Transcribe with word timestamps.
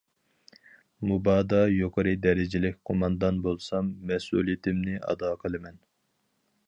مۇبادا 1.09 1.59
يۇقىرى 1.73 2.13
دەرىجىلىك 2.23 2.79
قوماندان 2.91 3.39
بولسام، 3.47 3.93
مەسئۇلىيىتىمنى 4.13 4.97
ئادا 5.11 5.35
قىلىمەن. 5.45 5.79